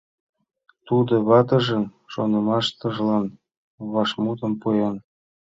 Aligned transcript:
Тудо 0.87 1.13
ватыжын 1.27 1.83
шонымашыжлан 2.13 3.25
вашмутым 3.91 4.53
пуэн. 4.61 4.95